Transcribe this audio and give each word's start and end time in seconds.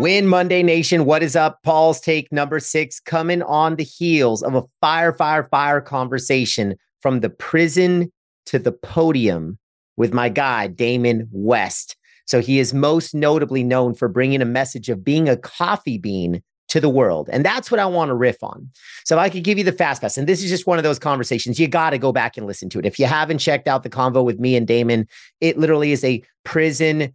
Win 0.00 0.26
Monday 0.26 0.62
Nation. 0.62 1.04
What 1.04 1.22
is 1.22 1.36
up? 1.36 1.62
Paul's 1.62 2.00
take 2.00 2.32
number 2.32 2.58
six 2.58 3.00
coming 3.00 3.42
on 3.42 3.76
the 3.76 3.84
heels 3.84 4.42
of 4.42 4.54
a 4.54 4.64
fire, 4.80 5.12
fire, 5.12 5.46
fire 5.50 5.82
conversation 5.82 6.74
from 7.00 7.20
the 7.20 7.28
prison 7.28 8.10
to 8.46 8.58
the 8.58 8.72
podium 8.72 9.58
with 9.98 10.14
my 10.14 10.30
guy, 10.30 10.68
Damon 10.68 11.28
West. 11.30 11.96
So 12.24 12.40
he 12.40 12.58
is 12.58 12.72
most 12.72 13.14
notably 13.14 13.62
known 13.62 13.94
for 13.94 14.08
bringing 14.08 14.40
a 14.40 14.46
message 14.46 14.88
of 14.88 15.04
being 15.04 15.28
a 15.28 15.36
coffee 15.36 15.98
bean 15.98 16.42
to 16.70 16.80
the 16.80 16.88
world. 16.88 17.28
And 17.32 17.44
that's 17.44 17.70
what 17.70 17.80
I 17.80 17.86
want 17.86 18.08
to 18.08 18.14
riff 18.14 18.42
on. 18.42 18.70
So 19.04 19.18
I 19.18 19.28
could 19.28 19.44
give 19.44 19.58
you 19.58 19.64
the 19.64 19.72
fast 19.72 20.00
pass. 20.00 20.16
And 20.16 20.28
this 20.28 20.42
is 20.42 20.48
just 20.48 20.66
one 20.66 20.78
of 20.78 20.84
those 20.84 20.98
conversations. 20.98 21.58
You 21.58 21.68
got 21.68 21.90
to 21.90 21.98
go 21.98 22.12
back 22.12 22.36
and 22.36 22.46
listen 22.46 22.68
to 22.70 22.78
it. 22.78 22.86
If 22.86 22.98
you 22.98 23.06
haven't 23.06 23.38
checked 23.38 23.68
out 23.68 23.82
the 23.82 23.90
convo 23.90 24.24
with 24.24 24.38
me 24.38 24.56
and 24.56 24.66
Damon, 24.66 25.06
it 25.40 25.58
literally 25.58 25.92
is 25.92 26.04
a 26.04 26.22
prison 26.44 27.12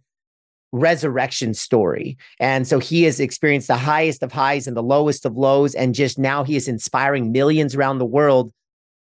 resurrection 0.72 1.54
story. 1.54 2.18
And 2.38 2.68
so 2.68 2.78
he 2.78 3.04
has 3.04 3.18
experienced 3.18 3.68
the 3.68 3.76
highest 3.76 4.22
of 4.22 4.30
highs 4.30 4.66
and 4.66 4.76
the 4.76 4.82
lowest 4.82 5.24
of 5.24 5.36
lows. 5.36 5.74
And 5.74 5.94
just 5.94 6.18
now 6.18 6.44
he 6.44 6.54
is 6.54 6.68
inspiring 6.68 7.32
millions 7.32 7.74
around 7.74 7.98
the 7.98 8.04
world, 8.04 8.52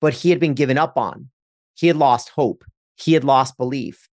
but 0.00 0.14
he 0.14 0.30
had 0.30 0.38
been 0.38 0.54
given 0.54 0.78
up 0.78 0.96
on. 0.96 1.28
He 1.74 1.88
had 1.88 1.96
lost 1.96 2.28
hope. 2.28 2.64
He 2.96 3.12
had 3.12 3.24
lost 3.24 3.56
belief. 3.56 4.08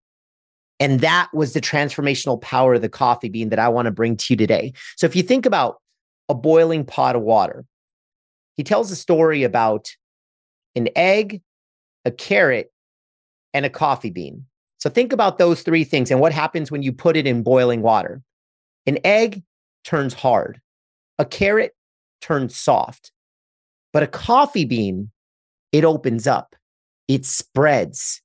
And 0.78 1.00
that 1.00 1.28
was 1.34 1.52
the 1.52 1.60
transformational 1.60 2.40
power 2.40 2.74
of 2.74 2.82
the 2.82 2.88
coffee 2.88 3.28
bean 3.28 3.48
that 3.48 3.58
I 3.58 3.68
want 3.68 3.86
to 3.86 3.90
bring 3.90 4.16
to 4.16 4.26
you 4.30 4.36
today. 4.36 4.72
So 4.96 5.06
if 5.06 5.16
you 5.16 5.24
think 5.24 5.44
about 5.44 5.80
a 6.28 6.34
boiling 6.34 6.84
pot 6.84 7.16
of 7.16 7.22
water, 7.22 7.64
he 8.56 8.64
tells 8.64 8.90
a 8.90 8.96
story 8.96 9.44
about 9.44 9.88
an 10.74 10.88
egg, 10.96 11.42
a 12.04 12.10
carrot, 12.10 12.72
and 13.54 13.64
a 13.64 13.70
coffee 13.70 14.10
bean. 14.10 14.44
So 14.78 14.90
think 14.90 15.12
about 15.12 15.38
those 15.38 15.62
three 15.62 15.84
things 15.84 16.10
and 16.10 16.20
what 16.20 16.32
happens 16.32 16.70
when 16.70 16.82
you 16.82 16.92
put 16.92 17.16
it 17.16 17.26
in 17.26 17.42
boiling 17.42 17.82
water. 17.82 18.22
An 18.86 18.98
egg 19.04 19.42
turns 19.84 20.14
hard, 20.14 20.60
a 21.18 21.24
carrot 21.24 21.74
turns 22.20 22.56
soft, 22.56 23.12
but 23.92 24.02
a 24.02 24.06
coffee 24.06 24.64
bean, 24.64 25.10
it 25.72 25.84
opens 25.84 26.26
up, 26.26 26.54
it 27.08 27.24
spreads, 27.24 28.22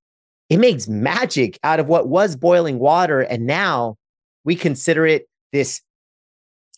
it 0.49 0.57
makes 0.57 0.87
magic 0.87 1.57
out 1.63 1.79
of 1.79 1.87
what 1.87 2.07
was 2.07 2.35
boiling 2.35 2.79
water. 2.79 3.21
And 3.21 3.47
now 3.47 3.97
we 4.43 4.55
consider 4.55 5.05
it 5.07 5.27
this 5.51 5.81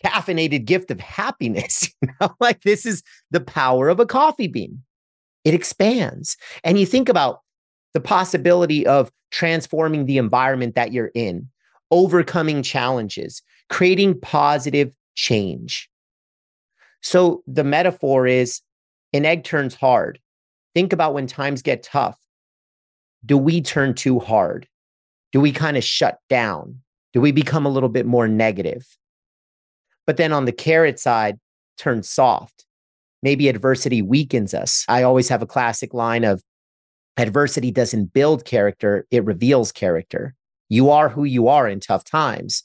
caffeinated 0.03 0.65
gift 0.65 0.91
of 0.91 0.99
happiness. 0.99 1.89
You 2.01 2.09
know, 2.21 2.35
like 2.39 2.61
this 2.61 2.85
is 2.85 3.01
the 3.31 3.41
power 3.41 3.89
of 3.89 3.99
a 3.99 4.05
coffee 4.05 4.47
bean. 4.47 4.83
It 5.43 5.53
expands. 5.53 6.37
And 6.63 6.79
you 6.79 6.85
think 6.85 7.09
about 7.09 7.41
the 7.93 7.99
possibility 7.99 8.85
of 8.85 9.11
transforming 9.31 10.05
the 10.05 10.17
environment 10.17 10.75
that 10.75 10.91
you're 10.91 11.11
in, 11.15 11.49
overcoming 11.91 12.61
challenges, 12.61 13.41
creating 13.69 14.19
positive 14.19 14.91
change. 15.15 15.89
So 17.01 17.43
the 17.47 17.63
metaphor 17.63 18.27
is 18.27 18.61
an 19.13 19.25
egg 19.25 19.43
turns 19.43 19.75
hard. 19.75 20.19
Think 20.73 20.93
about 20.93 21.13
when 21.13 21.27
times 21.27 21.61
get 21.61 21.83
tough. 21.83 22.19
Do 23.25 23.37
we 23.37 23.61
turn 23.61 23.93
too 23.93 24.19
hard? 24.19 24.67
Do 25.31 25.39
we 25.39 25.51
kind 25.51 25.77
of 25.77 25.83
shut 25.83 26.19
down? 26.29 26.81
Do 27.13 27.21
we 27.21 27.31
become 27.31 27.65
a 27.65 27.69
little 27.69 27.89
bit 27.89 28.05
more 28.05 28.27
negative? 28.27 28.85
But 30.07 30.17
then 30.17 30.31
on 30.31 30.45
the 30.45 30.51
carrot 30.51 30.99
side, 30.99 31.39
turn 31.77 32.03
soft. 32.03 32.65
Maybe 33.23 33.49
adversity 33.49 34.01
weakens 34.01 34.53
us. 34.53 34.85
I 34.87 35.03
always 35.03 35.29
have 35.29 35.41
a 35.41 35.47
classic 35.47 35.93
line 35.93 36.23
of 36.23 36.43
adversity 37.17 37.71
doesn't 37.71 38.13
build 38.13 38.45
character, 38.45 39.07
it 39.09 39.25
reveals 39.25 39.71
character. 39.71 40.35
You 40.69 40.89
are 40.89 41.09
who 41.09 41.23
you 41.23 41.47
are 41.47 41.67
in 41.67 41.79
tough 41.79 42.03
times. 42.03 42.63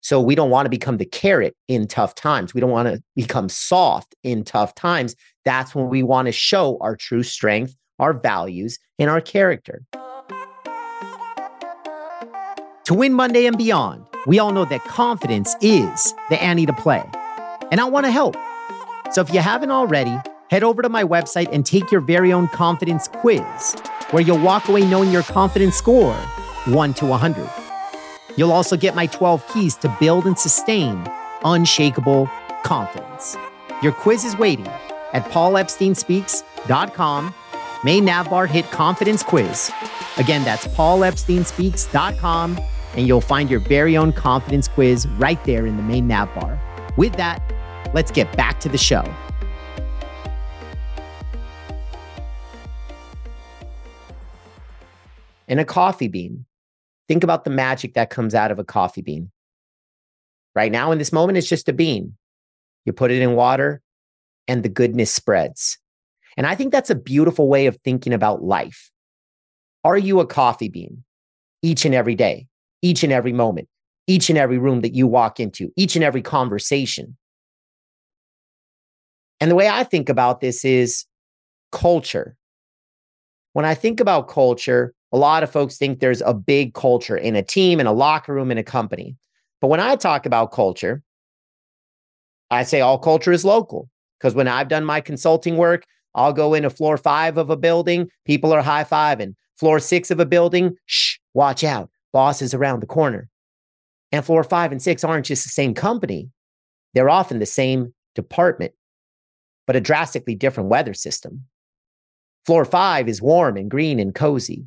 So 0.00 0.20
we 0.20 0.34
don't 0.34 0.50
want 0.50 0.66
to 0.66 0.70
become 0.70 0.98
the 0.98 1.06
carrot 1.06 1.56
in 1.66 1.86
tough 1.86 2.14
times. 2.14 2.52
We 2.52 2.60
don't 2.60 2.70
want 2.70 2.88
to 2.88 3.02
become 3.16 3.48
soft 3.48 4.14
in 4.22 4.44
tough 4.44 4.74
times. 4.74 5.16
That's 5.46 5.74
when 5.74 5.88
we 5.88 6.02
want 6.02 6.26
to 6.26 6.32
show 6.32 6.76
our 6.82 6.94
true 6.94 7.22
strength, 7.22 7.74
our 7.98 8.12
values, 8.12 8.78
and 8.98 9.08
our 9.08 9.22
character. 9.22 9.82
To 12.84 12.92
win 12.92 13.14
Monday 13.14 13.46
and 13.46 13.56
beyond, 13.56 14.04
we 14.26 14.38
all 14.38 14.52
know 14.52 14.64
that 14.64 14.82
confidence 14.84 15.54
is 15.60 16.14
the 16.30 16.42
ante 16.42 16.64
to 16.66 16.72
play. 16.72 17.04
And 17.70 17.80
I 17.80 17.84
want 17.84 18.06
to 18.06 18.12
help. 18.12 18.36
So 19.12 19.20
if 19.20 19.32
you 19.32 19.38
haven't 19.40 19.70
already, 19.70 20.16
head 20.50 20.64
over 20.64 20.82
to 20.82 20.88
my 20.88 21.04
website 21.04 21.48
and 21.52 21.66
take 21.66 21.92
your 21.92 22.00
very 22.00 22.32
own 22.32 22.48
confidence 22.48 23.08
quiz, 23.08 23.76
where 24.10 24.22
you'll 24.22 24.40
walk 24.40 24.68
away 24.68 24.86
knowing 24.86 25.10
your 25.10 25.22
confidence 25.22 25.76
score 25.76 26.14
1 26.66 26.94
to 26.94 27.06
100. 27.06 27.50
You'll 28.36 28.52
also 28.52 28.76
get 28.76 28.94
my 28.94 29.06
12 29.06 29.48
keys 29.48 29.74
to 29.76 29.96
build 30.00 30.26
and 30.26 30.38
sustain 30.38 31.06
unshakable 31.44 32.28
confidence. 32.64 33.36
Your 33.82 33.92
quiz 33.92 34.24
is 34.24 34.36
waiting 34.36 34.66
at 35.12 35.24
paulepsteinspeaks.com. 35.30 37.34
Main 37.84 38.06
navbar 38.06 38.48
hit 38.48 38.70
confidence 38.70 39.22
quiz. 39.22 39.70
Again, 40.16 40.42
that's 40.44 40.66
paulepsteinspeaks.com, 40.68 42.58
and 42.96 43.06
you'll 43.06 43.20
find 43.20 43.50
your 43.50 43.60
very 43.60 43.96
own 43.96 44.12
confidence 44.12 44.68
quiz 44.68 45.06
right 45.18 45.42
there 45.44 45.66
in 45.66 45.76
the 45.76 45.82
main 45.82 46.08
navbar. 46.08 46.58
With 46.96 47.14
that, 47.14 47.42
let's 47.92 48.10
get 48.10 48.34
back 48.36 48.60
to 48.60 48.68
the 48.68 48.78
show. 48.78 49.04
and 55.48 55.60
a 55.60 55.64
coffee 55.64 56.08
bean. 56.08 56.46
Think 57.08 57.22
about 57.22 57.44
the 57.44 57.50
magic 57.50 57.94
that 57.94 58.10
comes 58.10 58.34
out 58.34 58.50
of 58.50 58.58
a 58.58 58.64
coffee 58.64 59.02
bean. 59.02 59.30
Right 60.54 60.72
now, 60.72 60.92
in 60.92 60.98
this 60.98 61.12
moment, 61.12 61.38
it's 61.38 61.48
just 61.48 61.68
a 61.68 61.72
bean. 61.72 62.16
You 62.84 62.92
put 62.92 63.10
it 63.10 63.20
in 63.20 63.34
water 63.34 63.82
and 64.48 64.62
the 64.62 64.68
goodness 64.68 65.10
spreads. 65.10 65.78
And 66.36 66.46
I 66.46 66.54
think 66.54 66.72
that's 66.72 66.90
a 66.90 66.94
beautiful 66.94 67.48
way 67.48 67.66
of 67.66 67.78
thinking 67.84 68.12
about 68.12 68.42
life. 68.42 68.90
Are 69.84 69.98
you 69.98 70.20
a 70.20 70.26
coffee 70.26 70.68
bean 70.68 71.04
each 71.62 71.84
and 71.84 71.94
every 71.94 72.14
day, 72.14 72.46
each 72.84 73.02
and 73.02 73.12
every 73.12 73.32
moment, 73.32 73.68
each 74.06 74.28
and 74.28 74.38
every 74.38 74.58
room 74.58 74.82
that 74.82 74.94
you 74.94 75.06
walk 75.06 75.40
into, 75.40 75.72
each 75.76 75.96
and 75.96 76.04
every 76.04 76.22
conversation? 76.22 77.16
And 79.40 79.50
the 79.50 79.54
way 79.54 79.68
I 79.68 79.84
think 79.84 80.08
about 80.08 80.40
this 80.40 80.64
is 80.64 81.06
culture. 81.72 82.36
When 83.54 83.64
I 83.64 83.74
think 83.74 84.00
about 84.00 84.28
culture, 84.28 84.94
a 85.12 85.16
lot 85.16 85.42
of 85.42 85.50
folks 85.50 85.78
think 85.78 86.00
there's 86.00 86.22
a 86.22 86.34
big 86.34 86.74
culture 86.74 87.16
in 87.16 87.36
a 87.36 87.42
team, 87.42 87.80
in 87.80 87.86
a 87.86 87.92
locker 87.92 88.34
room, 88.34 88.50
in 88.50 88.58
a 88.58 88.64
company. 88.64 89.16
But 89.60 89.68
when 89.68 89.80
I 89.80 89.96
talk 89.96 90.26
about 90.26 90.52
culture, 90.52 91.02
I 92.50 92.64
say 92.64 92.80
all 92.80 92.98
culture 92.98 93.32
is 93.32 93.44
local. 93.44 93.88
Because 94.18 94.34
when 94.34 94.48
I've 94.48 94.68
done 94.68 94.84
my 94.84 95.00
consulting 95.00 95.56
work, 95.56 95.84
I'll 96.14 96.32
go 96.32 96.54
into 96.54 96.70
floor 96.70 96.96
five 96.96 97.38
of 97.38 97.50
a 97.50 97.56
building, 97.56 98.08
people 98.24 98.52
are 98.52 98.62
high 98.62 98.84
fiving. 98.84 99.34
Floor 99.56 99.78
six 99.78 100.10
of 100.10 100.18
a 100.20 100.26
building, 100.26 100.76
shh, 100.86 101.16
watch 101.32 101.62
out, 101.62 101.90
boss 102.14 102.40
is 102.40 102.54
around 102.54 102.80
the 102.80 102.86
corner. 102.86 103.28
And 104.10 104.24
floor 104.24 104.44
five 104.44 104.72
and 104.72 104.80
six 104.80 105.04
aren't 105.04 105.26
just 105.26 105.42
the 105.42 105.50
same 105.50 105.74
company, 105.74 106.30
they're 106.94 107.10
often 107.10 107.40
the 107.40 107.46
same 107.46 107.92
department, 108.14 108.72
but 109.66 109.76
a 109.76 109.80
drastically 109.80 110.36
different 110.36 110.70
weather 110.70 110.94
system. 110.94 111.44
Floor 112.46 112.64
five 112.64 113.08
is 113.08 113.20
warm 113.20 113.56
and 113.56 113.70
green 113.70 113.98
and 113.98 114.14
cozy. 114.14 114.66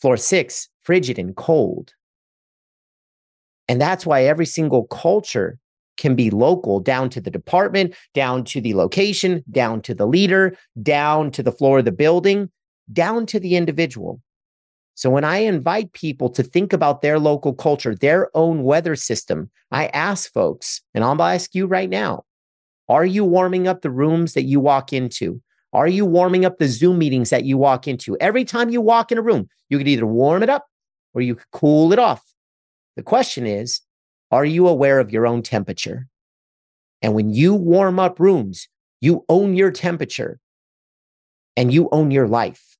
Floor 0.00 0.16
six, 0.16 0.68
frigid 0.82 1.18
and 1.18 1.36
cold. 1.36 1.94
And 3.68 3.80
that's 3.80 4.04
why 4.04 4.24
every 4.24 4.46
single 4.46 4.84
culture 4.88 5.58
can 5.96 6.16
be 6.16 6.30
local 6.30 6.80
down 6.80 7.08
to 7.10 7.20
the 7.20 7.30
department, 7.30 7.94
down 8.12 8.42
to 8.44 8.60
the 8.60 8.74
location, 8.74 9.44
down 9.52 9.80
to 9.82 9.94
the 9.94 10.06
leader, 10.06 10.56
down 10.82 11.30
to 11.30 11.42
the 11.44 11.52
floor 11.52 11.78
of 11.78 11.84
the 11.84 11.92
building, 11.92 12.50
down 12.92 13.24
to 13.26 13.38
the 13.38 13.54
individual. 13.54 14.20
So 14.94 15.10
when 15.10 15.24
I 15.24 15.38
invite 15.38 15.92
people 15.92 16.28
to 16.30 16.42
think 16.42 16.72
about 16.72 17.02
their 17.02 17.18
local 17.18 17.54
culture, 17.54 17.94
their 17.94 18.28
own 18.36 18.62
weather 18.62 18.94
system, 18.94 19.50
I 19.70 19.86
ask 19.88 20.32
folks, 20.32 20.82
and 20.94 21.02
I'll 21.02 21.20
ask 21.22 21.54
you 21.54 21.66
right 21.66 21.88
now, 21.88 22.24
are 22.88 23.06
you 23.06 23.24
warming 23.24 23.66
up 23.66 23.80
the 23.80 23.90
rooms 23.90 24.34
that 24.34 24.42
you 24.42 24.60
walk 24.60 24.92
into? 24.92 25.40
Are 25.72 25.88
you 25.88 26.04
warming 26.04 26.44
up 26.44 26.58
the 26.58 26.68
Zoom 26.68 26.98
meetings 26.98 27.30
that 27.30 27.44
you 27.44 27.56
walk 27.56 27.88
into? 27.88 28.18
Every 28.18 28.44
time 28.44 28.68
you 28.68 28.80
walk 28.80 29.10
in 29.10 29.18
a 29.18 29.22
room, 29.22 29.48
you 29.70 29.78
could 29.78 29.88
either 29.88 30.06
warm 30.06 30.42
it 30.42 30.50
up 30.50 30.66
or 31.14 31.22
you 31.22 31.36
could 31.36 31.50
cool 31.52 31.92
it 31.92 31.98
off. 31.98 32.22
The 32.96 33.02
question 33.02 33.46
is, 33.46 33.80
are 34.30 34.44
you 34.44 34.68
aware 34.68 35.00
of 35.00 35.10
your 35.10 35.26
own 35.26 35.42
temperature? 35.42 36.08
And 37.00 37.14
when 37.14 37.30
you 37.30 37.54
warm 37.54 37.98
up 37.98 38.20
rooms, 38.20 38.68
you 39.00 39.24
own 39.28 39.56
your 39.56 39.70
temperature 39.70 40.38
and 41.56 41.72
you 41.72 41.88
own 41.92 42.10
your 42.10 42.28
life. 42.28 42.76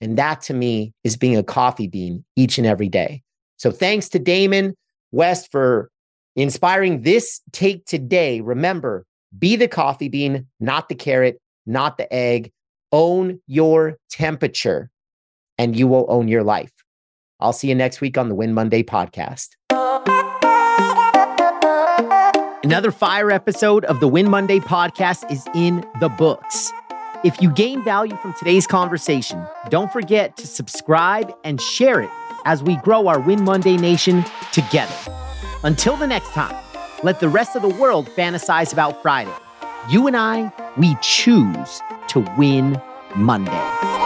And 0.00 0.18
that 0.18 0.40
to 0.42 0.54
me 0.54 0.92
is 1.04 1.16
being 1.16 1.36
a 1.36 1.42
coffee 1.42 1.88
bean 1.88 2.24
each 2.36 2.58
and 2.58 2.66
every 2.66 2.88
day. 2.88 3.22
So 3.56 3.70
thanks 3.70 4.08
to 4.10 4.18
Damon 4.18 4.74
West 5.12 5.50
for 5.50 5.90
inspiring 6.34 7.02
this 7.02 7.40
take 7.52 7.86
today. 7.86 8.40
Remember, 8.40 9.06
be 9.38 9.56
the 9.56 9.68
coffee 9.68 10.08
bean, 10.08 10.46
not 10.60 10.88
the 10.88 10.94
carrot 10.94 11.40
not 11.66 11.98
the 11.98 12.12
egg. 12.12 12.52
Own 12.92 13.40
your 13.46 13.98
temperature. 14.08 14.90
and 15.58 15.74
you 15.74 15.88
will 15.88 16.04
own 16.10 16.28
your 16.28 16.42
life. 16.42 16.84
I'll 17.40 17.54
see 17.54 17.68
you 17.70 17.74
next 17.74 18.02
week 18.02 18.18
on 18.18 18.28
the 18.28 18.34
Win 18.34 18.52
Monday 18.52 18.82
podcast. 18.82 19.48
Another 22.62 22.90
fire 22.90 23.30
episode 23.30 23.86
of 23.86 24.00
the 24.00 24.08
Win 24.08 24.28
Monday 24.28 24.58
podcast 24.58 25.30
is 25.30 25.46
in 25.54 25.82
the 25.98 26.10
books. 26.10 26.70
If 27.24 27.40
you 27.40 27.50
gain 27.50 27.82
value 27.82 28.16
from 28.18 28.34
today's 28.34 28.66
conversation, 28.66 29.42
don't 29.70 29.90
forget 29.90 30.36
to 30.36 30.46
subscribe 30.46 31.34
and 31.44 31.60
share 31.60 32.02
it 32.02 32.10
as 32.44 32.62
we 32.62 32.76
grow 32.76 33.08
our 33.08 33.18
Win 33.18 33.42
Monday 33.42 33.76
Nation 33.76 34.24
together. 34.52 34.94
Until 35.64 35.96
the 35.96 36.06
next 36.06 36.30
time, 36.32 36.54
let 37.02 37.20
the 37.20 37.28
rest 37.28 37.56
of 37.56 37.62
the 37.62 37.68
world 37.68 38.06
fantasize 38.08 38.72
about 38.72 39.00
Friday. 39.02 39.34
You 39.88 40.06
and 40.06 40.16
I, 40.16 40.52
we 40.76 40.96
choose 41.00 41.80
to 42.08 42.20
win 42.36 42.80
Monday. 43.16 44.05